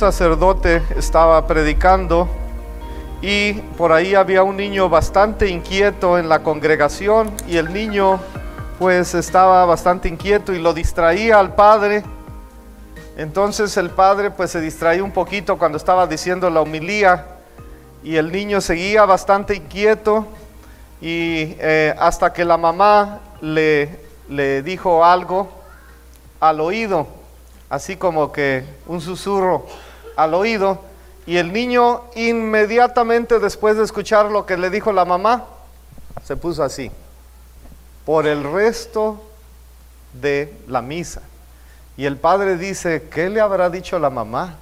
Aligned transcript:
sacerdote 0.00 0.82
estaba 0.96 1.46
predicando 1.46 2.26
y 3.20 3.52
por 3.76 3.92
ahí 3.92 4.14
había 4.14 4.42
un 4.42 4.56
niño 4.56 4.88
bastante 4.88 5.50
inquieto 5.50 6.16
en 6.18 6.30
la 6.30 6.42
congregación 6.42 7.30
y 7.46 7.58
el 7.58 7.70
niño 7.70 8.18
pues 8.78 9.14
estaba 9.14 9.66
bastante 9.66 10.08
inquieto 10.08 10.54
y 10.54 10.58
lo 10.58 10.72
distraía 10.72 11.38
al 11.38 11.54
padre. 11.54 12.02
Entonces 13.18 13.76
el 13.76 13.90
padre 13.90 14.30
pues 14.30 14.52
se 14.52 14.62
distraía 14.62 15.04
un 15.04 15.12
poquito 15.12 15.58
cuando 15.58 15.76
estaba 15.76 16.06
diciendo 16.06 16.48
la 16.48 16.62
homilía 16.62 17.26
y 18.02 18.16
el 18.16 18.32
niño 18.32 18.62
seguía 18.62 19.04
bastante 19.04 19.54
inquieto 19.54 20.26
y 21.02 21.56
eh, 21.58 21.94
hasta 21.98 22.32
que 22.32 22.46
la 22.46 22.56
mamá 22.56 23.20
le, 23.42 24.00
le 24.30 24.62
dijo 24.62 25.04
algo 25.04 25.50
al 26.40 26.58
oído, 26.62 27.06
así 27.68 27.96
como 27.96 28.32
que 28.32 28.64
un 28.86 29.02
susurro 29.02 29.66
al 30.22 30.34
oído, 30.34 30.80
y 31.26 31.36
el 31.36 31.52
niño 31.52 32.02
inmediatamente 32.14 33.38
después 33.38 33.76
de 33.76 33.84
escuchar 33.84 34.26
lo 34.30 34.46
que 34.46 34.56
le 34.56 34.70
dijo 34.70 34.92
la 34.92 35.04
mamá, 35.04 35.46
se 36.24 36.36
puso 36.36 36.62
así, 36.62 36.90
por 38.04 38.26
el 38.26 38.42
resto 38.44 39.22
de 40.12 40.52
la 40.66 40.82
misa. 40.82 41.22
Y 41.96 42.06
el 42.06 42.16
padre 42.16 42.56
dice, 42.56 43.08
¿qué 43.10 43.28
le 43.28 43.40
habrá 43.40 43.68
dicho 43.68 43.98
la 43.98 44.10
mamá? 44.10 44.56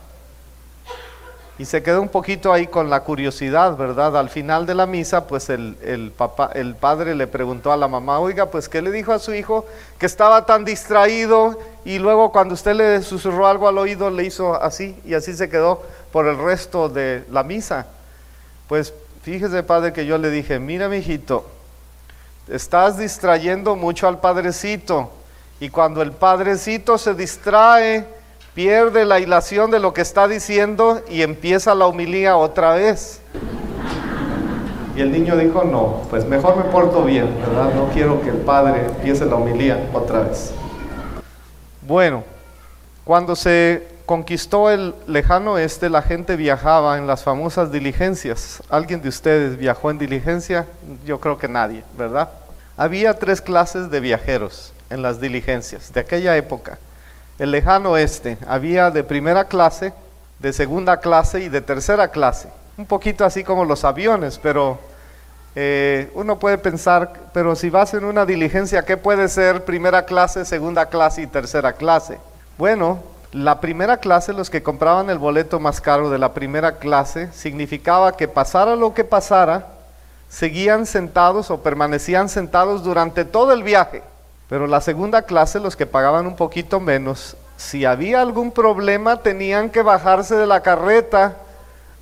Y 1.58 1.64
se 1.64 1.82
quedó 1.82 2.00
un 2.00 2.08
poquito 2.08 2.52
ahí 2.52 2.68
con 2.68 2.88
la 2.88 3.00
curiosidad, 3.00 3.76
¿verdad? 3.76 4.16
Al 4.16 4.28
final 4.28 4.64
de 4.64 4.74
la 4.74 4.86
misa, 4.86 5.26
pues 5.26 5.50
el, 5.50 6.12
papá, 6.16 6.50
el 6.54 6.76
padre 6.76 7.16
le 7.16 7.26
preguntó 7.26 7.72
a 7.72 7.76
la 7.76 7.88
mamá, 7.88 8.20
oiga, 8.20 8.46
pues 8.46 8.68
¿qué 8.68 8.80
le 8.80 8.92
dijo 8.92 9.12
a 9.12 9.18
su 9.18 9.34
hijo 9.34 9.66
que 9.98 10.06
estaba 10.06 10.46
tan 10.46 10.64
distraído 10.64 11.58
y 11.88 11.98
luego 11.98 12.32
cuando 12.32 12.52
usted 12.52 12.74
le 12.74 13.02
susurró 13.02 13.46
algo 13.46 13.66
al 13.66 13.78
oído 13.78 14.10
le 14.10 14.22
hizo 14.22 14.54
así 14.62 14.94
y 15.06 15.14
así 15.14 15.32
se 15.32 15.48
quedó 15.48 15.82
por 16.12 16.26
el 16.26 16.36
resto 16.36 16.90
de 16.90 17.24
la 17.30 17.42
misa? 17.42 17.86
Pues 18.68 18.92
fíjese, 19.22 19.62
padre, 19.62 19.94
que 19.94 20.04
yo 20.04 20.18
le 20.18 20.30
dije, 20.30 20.58
mira, 20.58 20.90
mi 20.90 20.98
hijito, 20.98 21.46
estás 22.46 22.98
distrayendo 22.98 23.74
mucho 23.74 24.06
al 24.06 24.20
padrecito 24.20 25.10
y 25.60 25.70
cuando 25.70 26.02
el 26.02 26.12
padrecito 26.12 26.98
se 26.98 27.14
distrae, 27.14 28.04
pierde 28.52 29.06
la 29.06 29.18
hilación 29.18 29.70
de 29.70 29.78
lo 29.78 29.94
que 29.94 30.02
está 30.02 30.28
diciendo 30.28 31.00
y 31.08 31.22
empieza 31.22 31.74
la 31.74 31.86
humilía 31.86 32.36
otra 32.36 32.74
vez. 32.74 33.22
Y 34.94 35.00
el 35.00 35.10
niño 35.10 35.38
dijo, 35.38 35.64
no, 35.64 36.02
pues 36.10 36.26
mejor 36.26 36.54
me 36.54 36.64
porto 36.64 37.02
bien, 37.02 37.34
¿verdad? 37.40 37.72
No 37.74 37.88
quiero 37.94 38.20
que 38.20 38.28
el 38.28 38.36
padre 38.36 38.84
empiece 38.84 39.24
la 39.24 39.36
humilía 39.36 39.88
otra 39.94 40.18
vez. 40.18 40.52
Bueno, 41.88 42.22
cuando 43.04 43.34
se 43.34 43.88
conquistó 44.04 44.70
el 44.70 44.94
lejano 45.06 45.54
oeste, 45.54 45.88
la 45.88 46.02
gente 46.02 46.36
viajaba 46.36 46.98
en 46.98 47.06
las 47.06 47.24
famosas 47.24 47.72
diligencias. 47.72 48.62
¿Alguien 48.68 49.00
de 49.00 49.08
ustedes 49.08 49.56
viajó 49.56 49.90
en 49.90 49.96
diligencia? 49.96 50.66
Yo 51.06 51.18
creo 51.18 51.38
que 51.38 51.48
nadie, 51.48 51.82
¿verdad? 51.96 52.28
Había 52.76 53.14
tres 53.14 53.40
clases 53.40 53.90
de 53.90 54.00
viajeros 54.00 54.74
en 54.90 55.00
las 55.00 55.18
diligencias 55.18 55.90
de 55.90 56.00
aquella 56.00 56.36
época 56.36 56.78
el 57.38 57.52
lejano 57.52 57.92
oeste, 57.92 58.36
había 58.46 58.90
de 58.90 59.02
primera 59.02 59.44
clase, 59.46 59.94
de 60.40 60.52
segunda 60.52 60.98
clase 60.98 61.40
y 61.40 61.48
de 61.48 61.62
tercera 61.62 62.08
clase. 62.08 62.50
Un 62.76 62.84
poquito 62.84 63.24
así 63.24 63.44
como 63.44 63.64
los 63.64 63.84
aviones, 63.84 64.38
pero 64.42 64.78
eh, 65.60 66.08
uno 66.14 66.38
puede 66.38 66.56
pensar, 66.56 67.12
pero 67.32 67.56
si 67.56 67.68
vas 67.68 67.92
en 67.92 68.04
una 68.04 68.24
diligencia, 68.24 68.84
¿qué 68.84 68.96
puede 68.96 69.28
ser 69.28 69.64
primera 69.64 70.04
clase, 70.04 70.44
segunda 70.44 70.86
clase 70.86 71.22
y 71.22 71.26
tercera 71.26 71.72
clase? 71.72 72.20
Bueno, 72.56 73.00
la 73.32 73.60
primera 73.60 73.96
clase, 73.96 74.32
los 74.32 74.50
que 74.50 74.62
compraban 74.62 75.10
el 75.10 75.18
boleto 75.18 75.58
más 75.58 75.80
caro 75.80 76.10
de 76.10 76.18
la 76.18 76.32
primera 76.32 76.78
clase, 76.78 77.32
significaba 77.32 78.16
que 78.16 78.28
pasara 78.28 78.76
lo 78.76 78.94
que 78.94 79.02
pasara, 79.02 79.66
seguían 80.28 80.86
sentados 80.86 81.50
o 81.50 81.60
permanecían 81.60 82.28
sentados 82.28 82.84
durante 82.84 83.24
todo 83.24 83.52
el 83.52 83.64
viaje. 83.64 84.04
Pero 84.48 84.68
la 84.68 84.80
segunda 84.80 85.22
clase, 85.22 85.58
los 85.58 85.74
que 85.74 85.86
pagaban 85.86 86.28
un 86.28 86.36
poquito 86.36 86.78
menos, 86.78 87.36
si 87.56 87.84
había 87.84 88.20
algún 88.20 88.52
problema 88.52 89.22
tenían 89.22 89.70
que 89.70 89.82
bajarse 89.82 90.36
de 90.36 90.46
la 90.46 90.62
carreta 90.62 91.34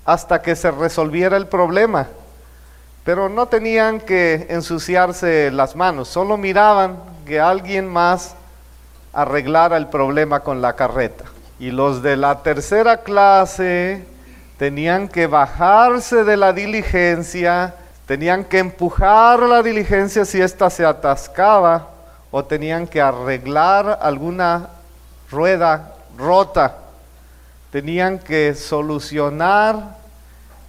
hasta 0.04 0.42
que 0.42 0.56
se 0.56 0.70
resolviera 0.70 1.38
el 1.38 1.46
problema. 1.46 2.08
Pero 3.06 3.28
no 3.28 3.46
tenían 3.46 4.00
que 4.00 4.48
ensuciarse 4.50 5.52
las 5.52 5.76
manos, 5.76 6.08
solo 6.08 6.36
miraban 6.36 6.98
que 7.24 7.38
alguien 7.38 7.86
más 7.86 8.34
arreglara 9.12 9.76
el 9.76 9.86
problema 9.86 10.40
con 10.40 10.60
la 10.60 10.72
carreta. 10.72 11.24
Y 11.60 11.70
los 11.70 12.02
de 12.02 12.16
la 12.16 12.42
tercera 12.42 12.96
clase 13.04 14.04
tenían 14.58 15.06
que 15.06 15.28
bajarse 15.28 16.24
de 16.24 16.36
la 16.36 16.52
diligencia, 16.52 17.76
tenían 18.06 18.42
que 18.42 18.58
empujar 18.58 19.38
la 19.38 19.62
diligencia 19.62 20.24
si 20.24 20.42
ésta 20.42 20.68
se 20.68 20.84
atascaba 20.84 21.90
o 22.32 22.44
tenían 22.44 22.88
que 22.88 23.00
arreglar 23.00 24.00
alguna 24.02 24.68
rueda 25.30 25.94
rota, 26.18 26.74
tenían 27.70 28.18
que 28.18 28.56
solucionar 28.56 29.94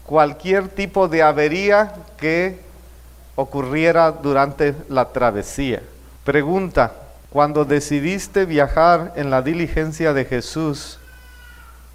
cualquier 0.07 0.69
tipo 0.69 1.07
de 1.07 1.22
avería 1.22 1.94
que 2.18 2.59
ocurriera 3.35 4.12
durante 4.12 4.73
la 4.90 5.09
travesía. 5.09 5.84
Pregunta, 6.23 6.94
cuando 7.29 7.66
decidiste 7.66 8.45
viajar 8.45 9.13
en 9.18 9.29
la 9.29 9.41
diligencia 9.41 10.13
de 10.13 10.25
Jesús, 10.25 10.97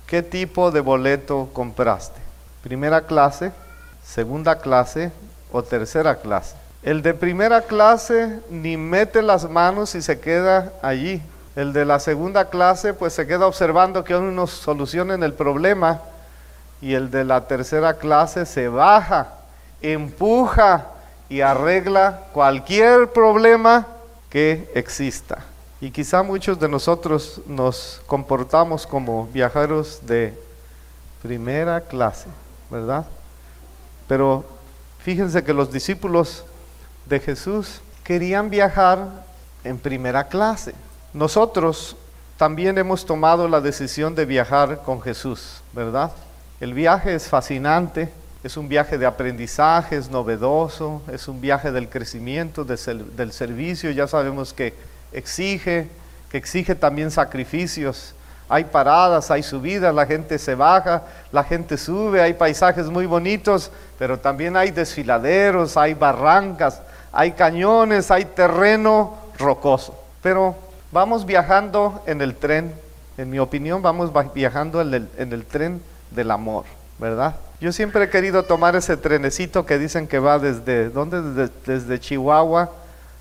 ¿qué 0.06 0.22
tipo 0.22 0.70
de 0.70 0.80
boleto 0.80 1.48
compraste? 1.54 2.20
¿Primera 2.62 3.06
clase, 3.06 3.50
segunda 4.04 4.58
clase 4.58 5.10
o 5.50 5.62
tercera 5.62 6.16
clase? 6.16 6.54
El 6.82 7.00
de 7.00 7.14
primera 7.14 7.62
clase 7.62 8.40
ni 8.50 8.76
mete 8.76 9.22
las 9.22 9.48
manos 9.48 9.94
y 9.94 10.02
se 10.02 10.20
queda 10.20 10.72
allí. 10.82 11.22
El 11.56 11.72
de 11.72 11.86
la 11.86 11.98
segunda 11.98 12.50
clase 12.50 12.92
pues 12.92 13.14
se 13.14 13.26
queda 13.26 13.46
observando 13.46 14.04
que 14.04 14.14
uno 14.14 14.46
solucionen 14.46 15.22
el 15.22 15.32
problema. 15.32 16.02
Y 16.82 16.92
el 16.92 17.10
de 17.10 17.24
la 17.24 17.46
tercera 17.46 17.94
clase 17.94 18.44
se 18.44 18.68
baja, 18.68 19.28
empuja 19.80 20.88
y 21.30 21.40
arregla 21.40 22.24
cualquier 22.34 23.10
problema 23.10 23.86
que 24.28 24.70
exista. 24.74 25.38
Y 25.80 25.90
quizá 25.90 26.22
muchos 26.22 26.60
de 26.60 26.68
nosotros 26.68 27.40
nos 27.46 28.02
comportamos 28.06 28.86
como 28.86 29.26
viajeros 29.28 30.00
de 30.02 30.38
primera 31.22 31.80
clase, 31.80 32.26
¿verdad? 32.70 33.06
Pero 34.06 34.44
fíjense 34.98 35.42
que 35.42 35.54
los 35.54 35.72
discípulos 35.72 36.44
de 37.06 37.18
Jesús 37.18 37.80
querían 38.04 38.50
viajar 38.50 39.08
en 39.64 39.78
primera 39.78 40.28
clase. 40.28 40.74
Nosotros 41.12 41.96
también 42.36 42.76
hemos 42.76 43.06
tomado 43.06 43.48
la 43.48 43.60
decisión 43.60 44.14
de 44.14 44.24
viajar 44.24 44.82
con 44.82 45.00
Jesús, 45.00 45.62
¿verdad? 45.72 46.10
El 46.62 46.74
viaje 46.74 47.12
es 47.12 47.26
fascinante, 47.26 48.08
es 48.44 48.56
un 48.56 48.68
viaje 48.68 48.96
de 48.96 49.04
aprendizaje, 49.04 49.96
es 49.96 50.08
novedoso, 50.08 51.02
es 51.12 51.26
un 51.26 51.40
viaje 51.40 51.72
del 51.72 51.88
crecimiento, 51.88 52.64
del 52.64 53.32
servicio, 53.32 53.90
ya 53.90 54.06
sabemos 54.06 54.52
que 54.52 54.72
exige, 55.10 55.88
que 56.30 56.36
exige 56.36 56.76
también 56.76 57.10
sacrificios. 57.10 58.14
Hay 58.48 58.62
paradas, 58.62 59.32
hay 59.32 59.42
subidas, 59.42 59.92
la 59.92 60.06
gente 60.06 60.38
se 60.38 60.54
baja, 60.54 61.02
la 61.32 61.42
gente 61.42 61.76
sube, 61.76 62.22
hay 62.22 62.34
paisajes 62.34 62.86
muy 62.86 63.06
bonitos, 63.06 63.72
pero 63.98 64.20
también 64.20 64.56
hay 64.56 64.70
desfiladeros, 64.70 65.76
hay 65.76 65.94
barrancas, 65.94 66.80
hay 67.10 67.32
cañones, 67.32 68.08
hay 68.12 68.24
terreno 68.24 69.18
rocoso. 69.36 69.98
Pero 70.22 70.54
vamos 70.92 71.26
viajando 71.26 72.04
en 72.06 72.22
el 72.22 72.36
tren, 72.36 72.72
en 73.18 73.30
mi 73.30 73.40
opinión, 73.40 73.82
vamos 73.82 74.12
viajando 74.32 74.80
en 74.80 75.32
el, 75.32 75.44
tren 75.44 75.82
del 76.14 76.30
amor, 76.30 76.64
¿verdad? 76.98 77.36
Yo 77.60 77.72
siempre 77.72 78.04
he 78.04 78.10
querido 78.10 78.42
tomar 78.42 78.76
ese 78.76 78.96
trenecito 78.96 79.64
que 79.64 79.78
dicen 79.78 80.08
que 80.08 80.18
va 80.18 80.38
desde, 80.38 80.90
¿dónde? 80.90 81.48
Desde, 81.64 82.00
Chihuahua 82.00 82.70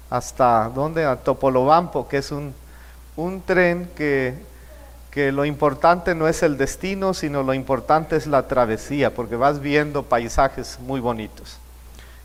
hasta, 0.10 0.70
¿dónde? 0.74 1.06
A 1.06 1.16
Topolobampo, 1.16 2.08
que 2.08 2.18
es 2.18 2.32
un, 2.32 2.54
un 3.16 3.42
tren 3.42 3.90
que, 3.96 4.36
que 5.12 5.32
lo 5.32 5.46
importante 5.46 6.16
no 6.16 6.28
es 6.28 6.42
el 6.42 6.58
destino, 6.58 7.14
sino 7.14 7.44
lo 7.44 7.54
importante 7.54 8.16
es 8.16 8.28
la 8.28 8.48
travesía, 8.48 9.14
porque 9.14 9.36
vas 9.36 9.60
viendo 9.60 10.04
paisajes 10.04 10.80
muy 10.80 11.00
bonitos. 11.00 11.60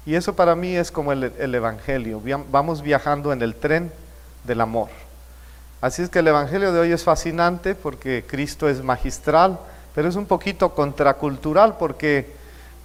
Y 0.07 0.15
eso 0.15 0.37
para 0.37 0.55
mí 0.55 0.77
es 0.77 0.93
como 0.93 1.13
el, 1.13 1.55
Evangelio. 1.55 2.23
Vamos 2.51 2.81
viajando 2.81 3.33
en 3.33 3.43
el 3.43 3.57
tren 3.57 3.91
del 4.45 4.61
amor. 4.61 4.89
Así 5.81 6.01
es 6.01 6.09
que 6.09 6.21
el 6.21 6.29
Evangelio 6.29 6.73
de 6.73 6.79
hoy 6.79 6.93
es 6.93 7.03
fascinante 7.03 7.75
porque 7.75 8.25
Cristo 8.25 8.69
es 8.69 8.85
magistral, 8.85 9.59
pero 9.97 10.11
es 10.11 10.17
un 10.17 10.27
poquito 10.27 10.75
contracultural 10.75 11.79
porque, 11.79 12.31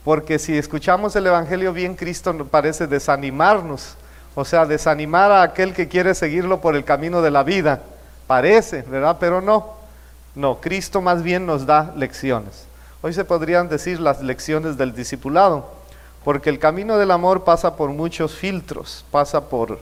porque 0.06 0.40
si 0.40 0.58
escuchamos 0.58 1.14
el 1.18 1.28
Evangelio 1.28 1.74
bien, 1.74 1.96
Cristo 1.96 2.34
parece 2.50 2.88
desanimarnos, 2.88 3.98
o 4.34 4.46
sea, 4.46 4.66
desanimar 4.66 5.30
a 5.30 5.44
aquel 5.44 5.74
que 5.74 5.90
quiere 5.90 6.16
seguirlo 6.16 6.62
por 6.62 6.74
el 6.74 6.86
camino 6.86 7.22
de 7.22 7.30
la 7.30 7.44
vida. 7.44 7.82
Parece, 8.28 8.84
¿verdad? 8.84 9.18
Pero 9.20 9.42
no. 9.42 9.74
No, 10.36 10.62
Cristo 10.62 11.02
más 11.02 11.22
bien 11.22 11.46
nos 11.46 11.66
da 11.66 11.92
lecciones. 11.98 12.64
Hoy 13.02 13.14
se 13.14 13.26
podrían 13.26 13.68
decir 13.68 14.00
las 14.00 14.22
lecciones 14.22 14.78
del 14.78 14.96
discipulado, 14.96 15.70
porque 16.24 16.50
el 16.50 16.60
camino 16.60 16.98
del 16.98 17.12
amor 17.12 17.44
pasa 17.44 17.76
por 17.76 17.90
muchos 17.90 18.38
filtros, 18.38 19.04
pasa 19.12 19.50
por, 19.50 19.80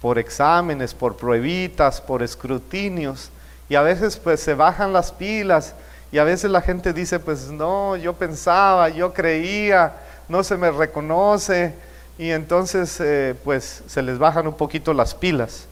por 0.00 0.20
exámenes, 0.20 0.94
por 0.94 1.16
pruebitas, 1.16 2.00
por 2.00 2.22
escrutinios, 2.22 3.30
y 3.68 3.74
a 3.74 3.82
veces 3.82 4.16
pues 4.18 4.38
se 4.38 4.54
bajan 4.54 4.92
las 4.92 5.10
pilas, 5.10 5.74
y 6.12 6.18
a 6.18 6.24
veces 6.24 6.50
la 6.50 6.60
gente 6.60 6.92
dice, 6.92 7.18
pues 7.18 7.50
no, 7.50 7.96
yo 7.96 8.14
pensaba, 8.14 8.88
yo 8.88 9.12
creía, 9.12 9.94
no 10.28 10.42
se 10.42 10.56
me 10.56 10.70
reconoce, 10.70 11.74
y 12.18 12.30
entonces 12.30 13.00
eh, 13.00 13.34
pues 13.44 13.82
se 13.86 14.02
les 14.02 14.18
bajan 14.18 14.46
un 14.46 14.54
poquito 14.54 14.92
las 14.92 15.14
pilas. 15.14 15.66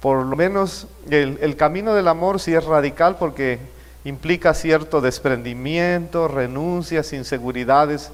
Por 0.00 0.24
lo 0.24 0.36
menos 0.36 0.88
el, 1.10 1.38
el 1.40 1.56
camino 1.56 1.94
del 1.94 2.08
amor 2.08 2.40
sí 2.40 2.54
es 2.54 2.64
radical 2.64 3.16
porque 3.18 3.58
implica 4.04 4.54
cierto 4.54 5.00
desprendimiento, 5.00 6.28
renuncias, 6.28 7.12
inseguridades, 7.12 8.10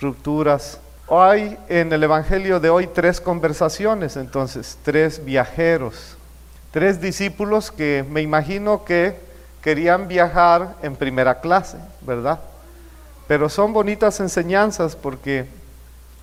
rupturas. 0.00 0.80
Hay 1.10 1.58
en 1.68 1.92
el 1.92 2.02
Evangelio 2.02 2.60
de 2.60 2.70
hoy 2.70 2.86
tres 2.86 3.20
conversaciones, 3.20 4.16
entonces, 4.16 4.78
tres 4.84 5.24
viajeros, 5.24 6.16
tres 6.70 7.00
discípulos 7.00 7.70
que 7.70 8.04
me 8.08 8.22
imagino 8.22 8.84
que 8.84 9.29
querían 9.62 10.08
viajar 10.08 10.76
en 10.82 10.96
primera 10.96 11.40
clase, 11.40 11.76
¿verdad? 12.00 12.40
Pero 13.28 13.48
son 13.48 13.72
bonitas 13.72 14.20
enseñanzas 14.20 14.96
porque 14.96 15.46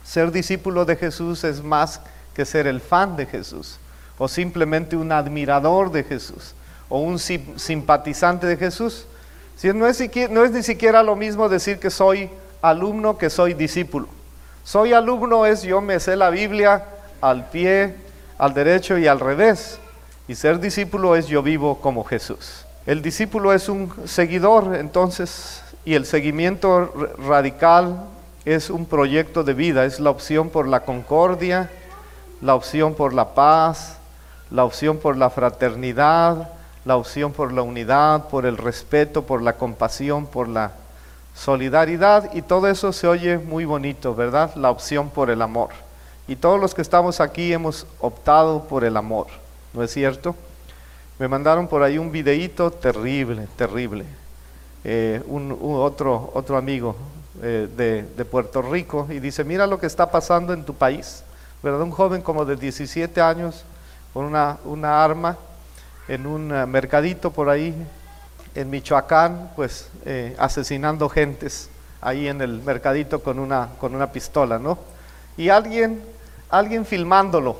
ser 0.03 0.31
discípulo 0.31 0.85
de 0.85 0.95
Jesús 0.95 1.43
es 1.43 1.63
más 1.63 2.01
que 2.33 2.45
ser 2.45 2.67
el 2.67 2.81
fan 2.81 3.15
de 3.15 3.25
Jesús 3.25 3.79
o 4.17 4.27
simplemente 4.27 4.95
un 4.95 5.11
admirador 5.11 5.91
de 5.91 6.03
Jesús 6.03 6.53
o 6.89 6.99
un 6.99 7.19
simpatizante 7.19 8.47
de 8.47 8.57
Jesús. 8.57 9.05
Si 9.55 9.71
no, 9.73 9.87
es, 9.87 9.99
no 10.29 10.43
es 10.43 10.51
ni 10.51 10.63
siquiera 10.63 11.03
lo 11.03 11.15
mismo 11.15 11.49
decir 11.49 11.79
que 11.79 11.89
soy 11.89 12.29
alumno 12.61 13.17
que 13.17 13.29
soy 13.29 13.53
discípulo. 13.53 14.07
Soy 14.63 14.93
alumno 14.93 15.45
es 15.45 15.63
yo 15.63 15.81
me 15.81 15.99
sé 15.99 16.15
la 16.15 16.29
Biblia 16.29 16.85
al 17.21 17.49
pie, 17.49 17.95
al 18.37 18.53
derecho 18.53 18.97
y 18.97 19.07
al 19.07 19.19
revés. 19.19 19.79
Y 20.27 20.35
ser 20.35 20.59
discípulo 20.59 21.15
es 21.15 21.27
yo 21.27 21.41
vivo 21.41 21.79
como 21.79 22.03
Jesús. 22.03 22.66
El 22.87 23.01
discípulo 23.01 23.51
es 23.51 23.67
un 23.67 23.91
seguidor, 24.05 24.73
entonces, 24.73 25.61
y 25.83 25.95
el 25.95 26.05
seguimiento 26.05 26.93
radical 27.17 28.05
es 28.45 28.69
un 28.69 28.85
proyecto 28.85 29.43
de 29.43 29.53
vida, 29.53 29.83
es 29.83 29.99
la 29.99 30.09
opción 30.09 30.47
por 30.49 30.69
la 30.69 30.85
concordia, 30.85 31.69
la 32.41 32.55
opción 32.55 32.93
por 32.93 33.13
la 33.13 33.33
paz, 33.33 33.97
la 34.51 34.63
opción 34.63 34.99
por 34.99 35.17
la 35.17 35.29
fraternidad, 35.29 36.47
la 36.85 36.95
opción 36.95 37.33
por 37.33 37.51
la 37.51 37.61
unidad, 37.61 38.29
por 38.29 38.45
el 38.45 38.55
respeto, 38.55 39.23
por 39.23 39.41
la 39.41 39.57
compasión, 39.57 40.25
por 40.25 40.47
la 40.47 40.71
solidaridad 41.35 42.33
y 42.33 42.41
todo 42.41 42.69
eso 42.69 42.93
se 42.93 43.05
oye 43.05 43.37
muy 43.37 43.65
bonito, 43.65 44.15
¿verdad? 44.15 44.55
La 44.55 44.71
opción 44.71 45.09
por 45.09 45.29
el 45.29 45.41
amor. 45.41 45.71
Y 46.25 46.37
todos 46.37 46.57
los 46.57 46.73
que 46.73 46.83
estamos 46.83 47.19
aquí 47.19 47.51
hemos 47.51 47.85
optado 47.99 48.63
por 48.63 48.85
el 48.85 48.95
amor, 48.95 49.27
¿no 49.73 49.83
es 49.83 49.91
cierto? 49.91 50.37
Me 51.19 51.27
mandaron 51.27 51.67
por 51.67 51.81
ahí 51.81 51.97
un 51.97 52.11
videíto 52.11 52.69
terrible, 52.69 53.47
terrible. 53.55 54.05
Eh, 54.83 55.21
un, 55.25 55.57
otro, 55.61 56.29
otro 56.35 56.57
amigo 56.57 56.95
eh, 57.41 57.67
de, 57.75 58.03
de 58.03 58.25
Puerto 58.25 58.61
Rico 58.61 59.07
y 59.09 59.19
dice, 59.19 59.43
mira 59.43 59.65
lo 59.65 59.79
que 59.79 59.87
está 59.87 60.11
pasando 60.11 60.53
en 60.53 60.63
tu 60.63 60.75
país, 60.75 61.23
¿verdad? 61.63 61.81
Un 61.81 61.89
joven 61.89 62.21
como 62.21 62.45
de 62.45 62.55
17 62.55 63.19
años 63.19 63.65
con 64.13 64.25
una, 64.25 64.57
una 64.63 65.03
arma 65.03 65.37
en 66.07 66.27
un 66.27 66.53
eh, 66.53 66.67
mercadito 66.67 67.31
por 67.31 67.49
ahí 67.49 67.73
en 68.53 68.69
Michoacán, 68.69 69.51
pues 69.55 69.89
asesinando 70.39 71.09
gentes 71.09 71.69
ahí 72.01 72.27
en 72.27 72.41
el 72.41 72.61
mercadito 72.61 73.21
con 73.21 73.39
una, 73.39 73.69
con 73.79 73.93
una 73.93 74.11
pistola, 74.11 74.57
¿no? 74.57 74.79
Y 75.35 75.49
alguien, 75.49 76.01
alguien 76.49 76.85
filmándolo, 76.85 77.57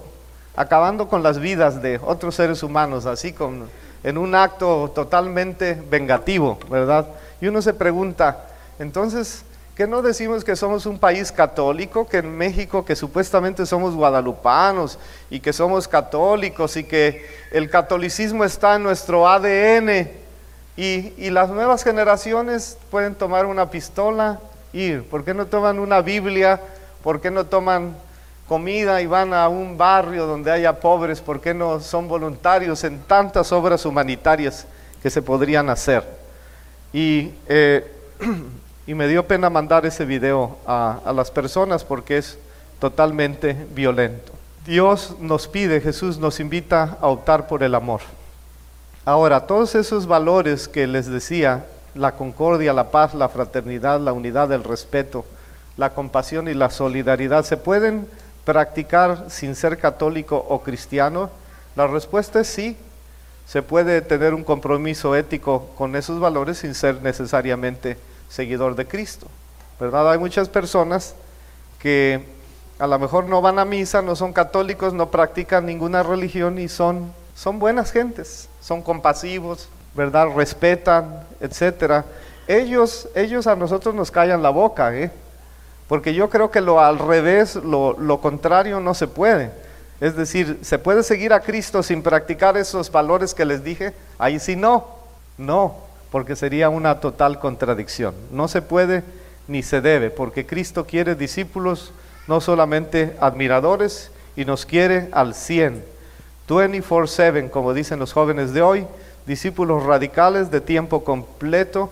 acabando 0.57 1.07
con 1.07 1.24
las 1.24 1.39
vidas 1.39 1.81
de 1.81 2.01
otros 2.04 2.36
seres 2.36 2.63
humanos, 2.63 3.06
así 3.06 3.31
con, 3.31 3.69
en 4.04 4.18
un 4.18 4.36
acto 4.36 4.92
totalmente 4.94 5.81
vengativo, 5.89 6.59
¿verdad? 6.69 7.07
Y 7.39 7.48
uno 7.48 7.62
se 7.62 7.74
pregunta, 7.74 8.48
entonces, 8.80 9.45
¿Qué 9.77 9.86
no 9.86 10.01
decimos 10.01 10.44
que 10.44 10.56
somos 10.56 10.88
un 10.88 10.98
país 10.98 11.31
católico, 11.31 12.07
que 12.07 12.18
en 12.18 12.36
México, 12.36 12.83
que 12.83 12.95
supuestamente 12.95 13.63
somos 13.68 13.94
guadalupanos 13.94 14.98
y 15.30 15.39
que 15.39 15.54
somos 15.54 15.88
católicos 15.88 16.75
y 16.77 16.83
que 16.83 17.24
el 17.51 17.69
catolicismo 17.69 18.44
está 18.44 18.77
en 18.77 18.81
nuestro 18.81 19.30
ADN? 19.30 20.10
Y, 20.75 21.13
y 21.15 21.30
las 21.30 21.50
nuevas 21.50 21.83
generaciones 21.83 22.80
pueden 22.89 23.13
tomar 23.13 23.45
una 23.45 23.69
pistola, 23.69 24.39
ir. 24.74 25.03
¿Por 25.03 25.24
qué 25.24 25.36
no 25.36 25.45
toman 25.45 25.77
una 25.77 26.01
Biblia? 26.01 26.60
¿Por 27.03 27.21
qué 27.21 27.30
no 27.30 27.45
toman 27.45 27.95
comida 28.47 29.01
y 29.01 29.07
van 29.07 29.33
a 29.33 29.47
un 29.47 29.77
barrio 29.77 30.25
donde 30.25 30.51
haya 30.51 30.79
pobres? 30.79 31.21
¿Por 31.21 31.41
qué 31.41 31.53
no 31.53 31.79
son 31.79 32.07
voluntarios 32.07 32.83
en 32.83 32.99
tantas 32.99 33.51
obras 33.51 33.85
humanitarias 33.85 34.65
que 35.01 35.09
se 35.09 35.21
podrían 35.21 35.69
hacer? 35.69 36.03
Y 36.94 37.31
eh, 37.47 37.85
y 38.88 38.94
me 38.94 39.07
dio 39.07 39.27
pena 39.27 39.49
mandar 39.49 39.85
ese 39.85 40.05
video 40.05 40.57
a, 40.65 40.99
a 41.05 41.13
las 41.13 41.29
personas 41.29 41.83
porque 41.83 42.17
es 42.17 42.38
totalmente 42.79 43.55
violento. 43.75 44.31
Dios 44.65 45.15
nos 45.19 45.47
pide, 45.47 45.81
Jesús 45.81 46.17
nos 46.17 46.39
invita 46.39 46.97
a 47.01 47.07
optar 47.07 47.47
por 47.47 47.63
el 47.63 47.75
amor. 47.75 48.01
Ahora, 49.05 49.45
todos 49.45 49.75
esos 49.75 50.07
valores 50.07 50.67
que 50.67 50.88
les 50.88 51.07
decía, 51.07 51.65
la 51.95 52.13
concordia, 52.13 52.73
la 52.73 52.91
paz, 52.91 53.13
la 53.13 53.29
fraternidad, 53.29 54.00
la 54.00 54.13
unidad, 54.13 54.51
el 54.51 54.63
respeto, 54.63 55.25
la 55.77 55.91
compasión 55.91 56.47
y 56.47 56.53
la 56.53 56.69
solidaridad, 56.69 57.45
¿se 57.45 57.57
pueden 57.57 58.07
practicar 58.47 59.25
sin 59.27 59.55
ser 59.55 59.77
católico 59.77 60.38
o 60.38 60.61
cristiano? 60.61 61.29
La 61.75 61.85
respuesta 61.85 62.39
es 62.39 62.47
sí. 62.47 62.77
Se 63.45 63.61
puede 63.61 64.01
tener 64.01 64.33
un 64.33 64.45
compromiso 64.45 65.17
ético 65.17 65.69
con 65.77 65.98
esos 65.98 66.22
valores 66.22 66.60
sin 66.60 66.74
ser 66.74 67.01
necesariamente 67.01 67.98
seguidor 68.29 68.77
de 68.77 68.88
Cristo. 68.88 69.27
¿Verdad? 69.81 70.13
Hay 70.13 70.17
muchas 70.17 70.48
personas 70.48 71.13
que 71.77 72.24
a 72.79 72.88
lo 72.88 72.98
mejor 73.00 73.25
no 73.25 73.41
van 73.41 73.60
a 73.60 73.65
misa, 73.65 74.01
no 74.01 74.15
son 74.15 74.31
católicos, 74.31 74.93
no 74.93 75.12
practican 75.12 75.65
ninguna 75.65 76.01
religión 76.01 76.57
y 76.57 76.69
son, 76.69 77.12
son 77.36 77.60
buenas 77.60 77.91
gentes, 77.91 78.48
son 78.62 78.81
compasivos, 78.81 79.67
¿verdad? 79.93 80.27
Respetan, 80.33 81.27
etcétera. 81.41 82.05
Ellos, 82.48 83.10
ellos 83.13 83.45
a 83.45 83.57
nosotros 83.57 83.93
nos 83.93 84.10
callan 84.10 84.41
la 84.41 84.51
boca, 84.51 84.95
¿eh? 84.95 85.12
Porque 85.88 86.13
yo 86.13 86.29
creo 86.29 86.51
que 86.51 86.62
lo 86.62 86.79
al 86.79 87.00
revés, 87.00 87.56
lo, 87.56 88.20
contrario 88.22 88.79
no 88.79 88.94
se 88.94 89.08
puede. 89.08 89.51
Es 90.00 90.15
decir, 90.15 90.60
¿se 90.62 90.77
puede 90.77 91.03
seguir 91.03 91.34
a 91.34 91.39
Cristo 91.39 91.82
sin 91.82 92.03
practicar 92.03 92.58
esos 92.58 92.91
valores 92.91 93.34
que 93.34 93.46
les 93.46 93.63
dije? 93.63 93.94
Ahí 94.20 94.39
sí 94.39 94.56
no, 94.56 94.88
no 95.38 95.88
porque 96.12 96.36
sería 96.36 96.70
una 96.70 97.00
total 97.00 97.39
contradicción. 97.39 98.15
No 98.32 98.48
se 98.48 98.62
puede 98.62 99.03
ni 99.48 99.63
se 99.63 99.82
debe, 99.82 100.10
porque 100.10 100.46
Cristo 100.46 100.86
quiere 100.86 101.15
discípulos 101.15 101.91
no 102.27 102.41
solamente 102.41 103.15
admiradores, 103.20 104.12
y 104.36 104.46
nos 104.46 104.65
quiere 104.65 105.10
al 105.12 105.34
100, 105.34 105.84
24/7, 106.48 107.50
como 107.50 107.74
dicen 107.74 108.00
los 108.00 108.13
jóvenes 108.13 108.53
de 108.53 108.62
hoy, 108.62 108.88
discípulos 109.25 109.84
radicales 109.84 110.51
de 110.51 110.62
tiempo 110.62 111.03
completo, 111.03 111.89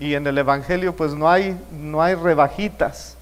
y 0.00 0.14
en 0.14 0.26
el 0.26 0.38
Evangelio 0.38 0.94
pues 0.94 1.14
no 1.14 1.28
hay, 1.28 1.58
no 1.70 2.02
hay 2.02 2.14
rebajitas, 2.14 3.17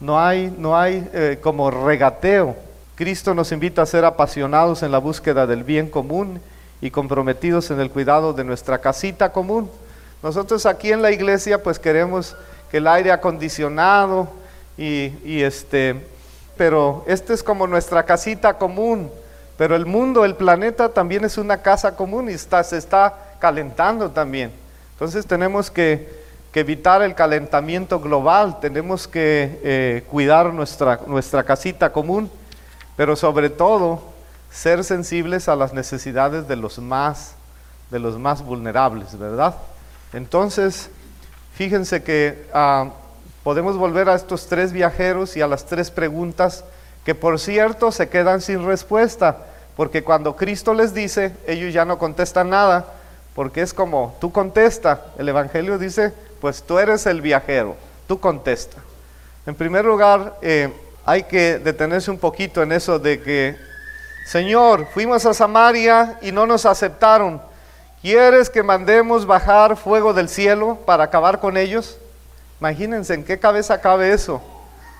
no 0.00 0.20
hay, 0.20 0.54
no 0.58 0.78
hay 0.78 1.08
eh, 1.12 1.38
como 1.42 1.70
regateo. 1.70 2.56
Cristo 2.94 3.34
nos 3.34 3.52
invita 3.52 3.82
a 3.82 3.86
ser 3.86 4.04
apasionados 4.04 4.82
en 4.82 4.92
la 4.92 4.98
búsqueda 4.98 5.46
del 5.46 5.64
bien 5.64 5.88
común 5.90 6.40
y 6.80 6.90
comprometidos 6.90 7.70
en 7.70 7.80
el 7.80 7.90
cuidado 7.90 8.32
de 8.32 8.44
nuestra 8.44 8.78
casita 8.78 9.32
común. 9.32 9.70
Nosotros 10.22 10.66
aquí 10.66 10.92
en 10.92 11.02
la 11.02 11.12
iglesia 11.12 11.62
pues 11.62 11.78
queremos 11.78 12.36
que 12.70 12.78
el 12.78 12.86
aire 12.86 13.12
acondicionado 13.12 14.28
y, 14.78 15.42
este, 15.42 16.06
pero 16.56 17.04
este 17.06 17.32
es 17.32 17.42
como 17.42 17.66
nuestra 17.66 18.04
casita 18.04 18.54
común, 18.54 19.10
pero 19.56 19.74
el 19.74 19.86
mundo, 19.86 20.24
el 20.24 20.34
planeta 20.34 20.90
también 20.90 21.24
es 21.24 21.38
una 21.38 21.62
casa 21.62 21.96
común 21.96 22.28
y 22.28 22.34
está, 22.34 22.62
se 22.64 22.76
está 22.76 23.14
calentando 23.38 24.10
también. 24.10 24.50
Entonces 24.92 25.26
tenemos 25.26 25.70
que, 25.70 26.25
evitar 26.60 27.02
el 27.02 27.14
calentamiento 27.14 28.00
global, 28.00 28.60
tenemos 28.60 29.06
que 29.06 29.60
eh, 29.62 30.04
cuidar 30.10 30.52
nuestra, 30.54 31.00
nuestra 31.06 31.44
casita 31.44 31.92
común, 31.92 32.30
pero 32.96 33.16
sobre 33.16 33.50
todo 33.50 34.02
ser 34.50 34.84
sensibles 34.84 35.48
a 35.48 35.56
las 35.56 35.72
necesidades 35.74 36.48
de 36.48 36.56
los 36.56 36.78
más, 36.78 37.34
de 37.90 37.98
los 37.98 38.18
más 38.18 38.42
vulnerables, 38.42 39.18
¿verdad? 39.18 39.54
Entonces, 40.12 40.88
fíjense 41.54 42.02
que 42.02 42.48
ah, 42.54 42.90
podemos 43.42 43.76
volver 43.76 44.08
a 44.08 44.14
estos 44.14 44.46
tres 44.46 44.72
viajeros 44.72 45.36
y 45.36 45.42
a 45.42 45.46
las 45.46 45.66
tres 45.66 45.90
preguntas 45.90 46.64
que 47.04 47.14
por 47.14 47.38
cierto 47.38 47.92
se 47.92 48.08
quedan 48.08 48.40
sin 48.40 48.66
respuesta, 48.66 49.36
porque 49.76 50.02
cuando 50.02 50.36
Cristo 50.36 50.74
les 50.74 50.94
dice, 50.94 51.36
ellos 51.46 51.72
ya 51.72 51.84
no 51.84 51.98
contestan 51.98 52.50
nada, 52.50 52.86
porque 53.34 53.60
es 53.60 53.74
como, 53.74 54.16
tú 54.20 54.32
contesta, 54.32 55.02
el 55.18 55.28
Evangelio 55.28 55.78
dice, 55.78 56.14
pues 56.40 56.62
tú 56.62 56.78
eres 56.78 57.06
el 57.06 57.20
viajero, 57.20 57.76
tú 58.06 58.20
contesta. 58.20 58.78
En 59.46 59.54
primer 59.54 59.84
lugar, 59.84 60.38
eh, 60.42 60.72
hay 61.04 61.22
que 61.22 61.58
detenerse 61.58 62.10
un 62.10 62.18
poquito 62.18 62.62
en 62.62 62.72
eso 62.72 62.98
de 62.98 63.20
que, 63.22 63.56
Señor, 64.26 64.88
fuimos 64.92 65.24
a 65.24 65.34
Samaria 65.34 66.18
y 66.20 66.32
no 66.32 66.46
nos 66.46 66.66
aceptaron. 66.66 67.40
¿Quieres 68.02 68.50
que 68.50 68.62
mandemos 68.62 69.24
bajar 69.24 69.76
fuego 69.76 70.12
del 70.12 70.28
cielo 70.28 70.78
para 70.84 71.04
acabar 71.04 71.38
con 71.38 71.56
ellos? 71.56 71.98
Imagínense 72.60 73.14
en 73.14 73.24
qué 73.24 73.38
cabeza 73.38 73.80
cabe 73.80 74.12
eso. 74.12 74.42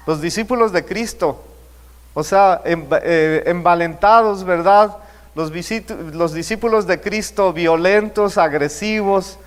Los 0.06 0.20
discípulos 0.20 0.72
de 0.72 0.84
Cristo, 0.84 1.42
o 2.14 2.22
sea, 2.22 2.62
eh, 2.64 3.42
envalentados, 3.46 4.44
¿verdad? 4.44 4.96
Los 5.34 5.52
discípulos 5.52 6.86
de 6.86 7.00
Cristo 7.00 7.52
violentos, 7.52 8.38
agresivos. 8.38 9.38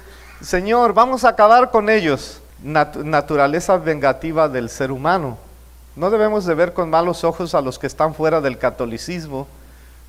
Señor, 0.42 0.94
vamos 0.94 1.26
a 1.26 1.30
acabar 1.30 1.70
con 1.70 1.90
ellos. 1.90 2.42
naturaleza 2.64 3.78
vengativa 3.78 4.48
del 4.48 4.70
ser 4.70 4.92
humano. 4.92 5.38
No 5.98 6.10
debemos 6.10 6.46
de 6.46 6.56
ver 6.56 6.74
con 6.74 6.90
malos 6.90 7.26
ojos 7.26 7.54
a 7.54 7.62
los 7.62 7.78
que 7.78 7.88
están 7.88 8.14
fuera 8.14 8.40
del 8.40 8.58
catolicismo. 8.58 9.48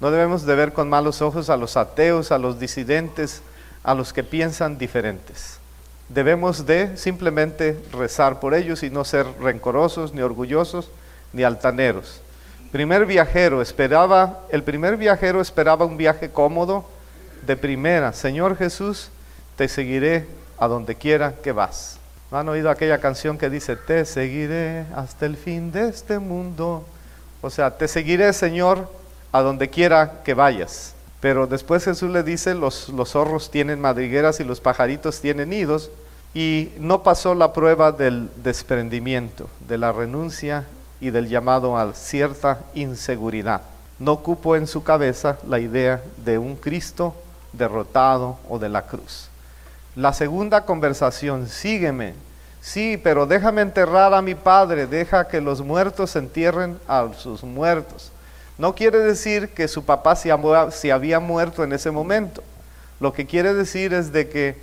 No 0.01 0.11
debemos 0.13 0.47
de 0.47 0.55
ver 0.55 0.73
con 0.73 0.89
malos 0.89 1.21
ojos 1.21 1.51
a 1.51 1.57
los 1.57 1.77
ateos, 1.77 2.31
a 2.31 2.39
los 2.39 2.61
disidentes, 2.61 3.43
a 3.83 3.95
los 3.95 4.13
que 4.13 4.23
piensan 4.23 4.79
diferentes. 4.79 5.59
Debemos 6.09 6.65
de 6.65 6.97
simplemente 6.97 7.81
rezar 7.93 8.39
por 8.39 8.55
ellos 8.55 8.85
y 8.85 8.91
no 8.91 9.05
ser 9.05 9.27
rencorosos, 9.41 10.15
ni 10.15 10.23
orgullosos, 10.23 10.91
ni 11.33 11.43
altaneros. 11.43 12.21
Primer 12.71 13.05
viajero 13.05 13.63
esperaba, 13.63 14.41
el 14.51 14.63
primer 14.63 14.97
viajero 14.97 15.41
esperaba 15.41 15.85
un 15.85 15.97
viaje 15.97 16.31
cómodo 16.31 16.85
de 17.47 17.57
primera. 17.57 18.13
Señor 18.13 18.57
Jesús, 18.57 19.11
te 19.61 19.69
seguiré 19.69 20.27
a 20.59 20.69
donde 20.69 20.95
quiera 20.95 21.35
que 21.35 21.53
vas. 21.53 21.99
¿Han 22.31 22.49
oído 22.49 22.71
aquella 22.71 22.97
canción 22.97 23.37
que 23.37 23.51
dice, 23.51 23.77
te 23.77 24.07
seguiré 24.07 24.87
hasta 24.97 25.27
el 25.27 25.37
fin 25.37 25.71
de 25.71 25.91
este 25.91 26.19
mundo? 26.19 26.87
O 27.43 27.51
sea, 27.51 27.77
te 27.77 27.87
seguiré, 27.87 28.33
Señor, 28.33 28.91
a 29.31 29.43
donde 29.43 29.69
quiera 29.69 30.23
que 30.25 30.33
vayas. 30.33 30.95
Pero 31.21 31.47
después 31.47 31.85
Jesús 31.85 32.11
le 32.11 32.23
dice, 32.23 32.55
los, 32.55 32.89
los 32.89 33.11
zorros 33.11 33.51
tienen 33.51 33.83
madrigueras 33.83 34.41
y 34.41 34.45
los 34.45 34.63
pajaritos 34.63 35.21
tienen 35.21 35.51
nidos, 35.51 35.91
y 36.33 36.73
no 36.79 37.03
pasó 37.03 37.35
la 37.35 37.53
prueba 37.53 37.93
del 37.93 38.31
desprendimiento, 38.43 39.51
de 39.69 39.77
la 39.77 39.93
renuncia 39.93 40.65
y 41.03 41.11
del 41.11 41.29
llamado 41.29 41.77
a 41.77 41.93
cierta 41.93 42.61
inseguridad. 42.73 43.61
No 43.99 44.21
cupo 44.21 44.57
en 44.57 44.67
su 44.67 44.83
cabeza 44.83 45.37
la 45.47 45.59
idea 45.59 46.03
de 46.25 46.39
un 46.39 46.57
Cristo 46.57 47.15
derrotado 47.53 48.39
o 48.49 48.59
de 48.59 48.71
la 48.71 48.87
cruz. 48.87 49.30
La 49.97 50.13
segunda 50.13 50.65
conversación, 50.65 51.49
sígueme. 51.49 52.15
Sí, 52.61 53.01
pero 53.03 53.27
déjame 53.27 53.63
enterrar 53.63 54.15
a 54.15 54.23
mi 54.23 54.35
padre, 54.35 54.87
deja 54.87 55.27
que 55.27 55.41
los 55.41 55.63
muertos 55.63 56.15
entierren 56.15 56.79
a 56.87 57.09
sus 57.17 57.43
muertos. 57.43 58.13
No 58.59 58.75
quiere 58.75 58.99
decir 58.99 59.49
que 59.49 59.67
su 59.67 59.85
papá 59.85 60.15
se, 60.15 60.31
había 60.93 61.19
muerto 61.19 61.65
en 61.65 61.73
ese 61.73 61.91
momento. 61.91 62.43
Lo 63.01 63.13
que 63.13 63.27
quiere 63.27 63.55
decir 63.55 63.95
es 63.95 64.13
de 64.13 64.29
que, 64.29 64.57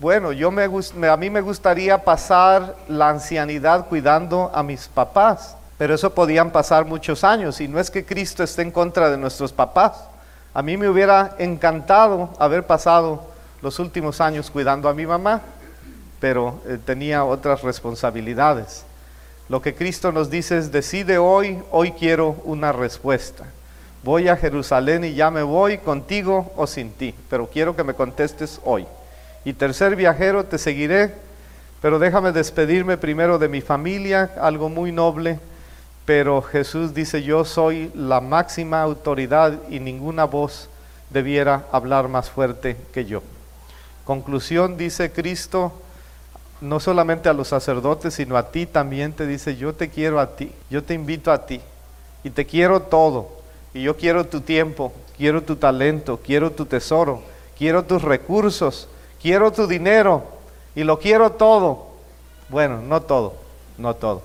bueno, 0.00 0.32
yo 0.32 0.50
me, 0.50 0.64
a 1.06 1.16
mí 1.18 1.28
me 1.30 1.42
gustaría 1.42 2.02
pasar 2.02 2.74
la 2.88 3.10
ancianidad 3.10 3.86
cuidando 3.88 4.50
a 4.54 4.62
mis 4.62 4.88
papás, 4.88 5.54
pero 5.76 5.94
eso 5.94 6.14
podían 6.14 6.50
pasar 6.50 6.86
muchos 6.86 7.22
años 7.22 7.60
y 7.60 7.68
no 7.68 7.78
es 7.78 7.90
que 7.90 8.06
Cristo 8.06 8.42
esté 8.42 8.62
en 8.62 8.70
contra 8.70 9.10
de 9.10 9.18
nuestros 9.18 9.52
papás. 9.52 9.92
A 10.54 10.62
mí 10.62 10.78
me 10.78 10.88
hubiera 10.88 11.36
encantado 11.38 12.30
haber 12.38 12.66
pasado 12.66 13.31
los 13.62 13.78
últimos 13.78 14.20
años 14.20 14.50
cuidando 14.50 14.88
a 14.88 14.94
mi 14.94 15.06
mamá, 15.06 15.40
pero 16.20 16.60
eh, 16.66 16.78
tenía 16.84 17.24
otras 17.24 17.62
responsabilidades. 17.62 18.84
Lo 19.48 19.62
que 19.62 19.74
Cristo 19.74 20.12
nos 20.12 20.30
dice 20.30 20.58
es, 20.58 20.72
decide 20.72 21.18
hoy, 21.18 21.58
hoy 21.70 21.92
quiero 21.92 22.36
una 22.44 22.72
respuesta. 22.72 23.44
Voy 24.02 24.28
a 24.28 24.36
Jerusalén 24.36 25.04
y 25.04 25.14
ya 25.14 25.30
me 25.30 25.42
voy 25.42 25.78
contigo 25.78 26.52
o 26.56 26.66
sin 26.66 26.92
ti, 26.92 27.14
pero 27.30 27.48
quiero 27.48 27.76
que 27.76 27.84
me 27.84 27.94
contestes 27.94 28.60
hoy. 28.64 28.86
Y 29.44 29.52
tercer 29.52 29.94
viajero, 29.94 30.44
te 30.44 30.58
seguiré, 30.58 31.14
pero 31.80 31.98
déjame 31.98 32.32
despedirme 32.32 32.96
primero 32.96 33.38
de 33.38 33.48
mi 33.48 33.60
familia, 33.60 34.30
algo 34.40 34.68
muy 34.68 34.90
noble, 34.90 35.38
pero 36.04 36.42
Jesús 36.42 36.94
dice, 36.94 37.22
yo 37.22 37.44
soy 37.44 37.92
la 37.94 38.20
máxima 38.20 38.82
autoridad 38.82 39.58
y 39.68 39.78
ninguna 39.78 40.24
voz 40.24 40.68
debiera 41.10 41.66
hablar 41.70 42.08
más 42.08 42.30
fuerte 42.30 42.76
que 42.92 43.04
yo. 43.04 43.22
Conclusión, 44.04 44.76
dice 44.76 45.12
Cristo, 45.12 45.72
no 46.60 46.80
solamente 46.80 47.28
a 47.28 47.32
los 47.32 47.48
sacerdotes, 47.48 48.14
sino 48.14 48.36
a 48.36 48.50
ti 48.50 48.66
también 48.66 49.12
te 49.12 49.26
dice, 49.26 49.56
yo 49.56 49.74
te 49.74 49.90
quiero 49.90 50.20
a 50.20 50.36
ti, 50.36 50.52
yo 50.70 50.82
te 50.82 50.94
invito 50.94 51.32
a 51.32 51.46
ti 51.46 51.60
y 52.24 52.30
te 52.30 52.46
quiero 52.46 52.82
todo. 52.82 53.42
Y 53.74 53.82
yo 53.82 53.96
quiero 53.96 54.26
tu 54.26 54.40
tiempo, 54.40 54.92
quiero 55.16 55.42
tu 55.42 55.56
talento, 55.56 56.20
quiero 56.22 56.52
tu 56.52 56.66
tesoro, 56.66 57.22
quiero 57.56 57.84
tus 57.84 58.02
recursos, 58.02 58.88
quiero 59.20 59.50
tu 59.50 59.66
dinero 59.66 60.24
y 60.74 60.84
lo 60.84 60.98
quiero 60.98 61.32
todo. 61.32 61.88
Bueno, 62.48 62.80
no 62.80 63.02
todo, 63.02 63.34
no 63.78 63.94
todo. 63.94 64.22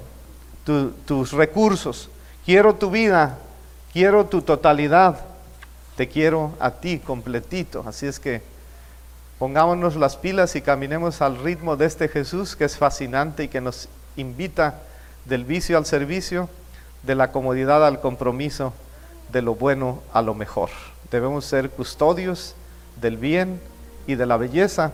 tus 1.06 1.32
recursos, 1.32 2.10
quiero 2.46 2.76
tu 2.76 2.92
vida, 2.92 3.38
quiero 3.94 4.26
tu 4.26 4.42
totalidad, 4.42 5.20
te 5.96 6.08
quiero 6.08 6.54
a 6.60 6.72
ti 6.72 7.00
completito. 7.00 7.84
Así 7.88 8.06
es 8.06 8.20
que 8.20 8.42
Pongámonos 9.40 9.96
las 9.96 10.16
pilas 10.16 10.56
y 10.56 10.62
caminemos 10.62 11.22
al 11.22 11.38
ritmo 11.38 11.76
de 11.76 11.86
este 11.86 12.08
Jesús 12.08 12.56
que 12.56 12.66
es 12.66 12.76
fascinante 12.76 13.44
y 13.44 13.48
que 13.50 13.62
nos 13.62 13.88
invita 14.16 14.80
del 15.26 15.46
vicio 15.46 15.78
al 15.78 15.86
servicio, 15.86 16.50
de 17.04 17.14
la 17.14 17.32
comodidad 17.32 17.86
al 17.86 18.02
compromiso, 18.02 18.74
de 19.32 19.44
lo 19.44 19.54
bueno 19.54 20.02
a 20.12 20.24
lo 20.24 20.34
mejor. 20.34 20.70
Debemos 21.12 21.46
ser 21.46 21.70
custodios 21.70 22.56
del 23.00 23.18
bien 23.18 23.62
y 24.08 24.16
de 24.16 24.26
la 24.26 24.38
belleza. 24.38 24.92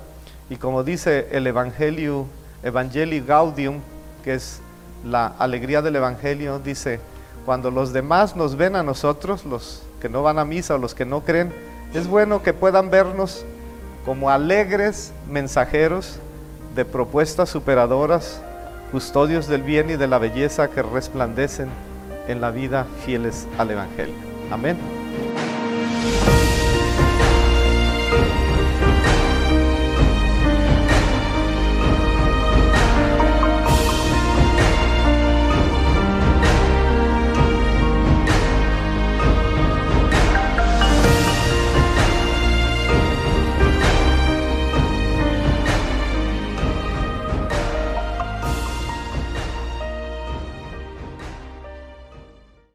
Y 0.50 0.58
como 0.58 0.84
dice 0.84 1.30
el 1.32 1.48
Evangelio, 1.48 2.26
Evangelii 2.64 3.22
Gaudium, 3.22 3.80
que 4.26 4.34
es 4.34 4.60
la 5.06 5.28
alegría 5.40 5.82
del 5.82 5.96
Evangelio, 5.96 6.60
dice, 6.60 7.00
cuando 7.46 7.72
los 7.72 7.94
demás 7.94 8.36
nos 8.36 8.58
ven 8.58 8.76
a 8.76 8.84
nosotros, 8.84 9.46
los 9.46 9.84
que 10.02 10.10
no 10.10 10.22
van 10.22 10.38
a 10.38 10.44
misa 10.44 10.76
o 10.76 10.80
los 10.80 10.94
que 10.94 11.06
no 11.06 11.22
creen, 11.22 11.54
es 11.94 12.08
bueno 12.08 12.44
que 12.44 12.52
puedan 12.52 12.90
vernos 12.90 13.46
como 14.06 14.30
alegres 14.30 15.14
mensajeros 15.30 16.20
de 16.76 16.86
propuestas 16.86 17.50
superadoras, 17.50 18.42
custodios 18.92 19.48
del 19.48 19.64
bien 19.64 19.90
y 19.90 19.96
de 19.96 20.08
la 20.08 20.20
belleza 20.20 20.70
que 20.70 20.82
resplandecen 20.82 21.70
en 22.28 22.42
la 22.42 22.52
vida 22.52 22.86
fieles 23.06 23.48
al 23.58 23.72
Evangelio. 23.72 24.16
Amén. 24.52 25.03